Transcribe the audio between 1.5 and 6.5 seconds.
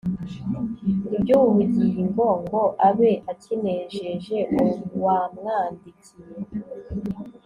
bugingo ngo abe akinejeje uwamwandikiye